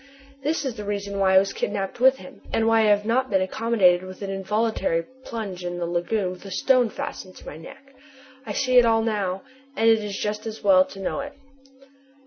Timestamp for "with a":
6.31-6.49